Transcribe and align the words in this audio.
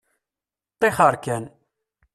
Ṭṭixer 0.77 1.13
kan. 1.23 1.43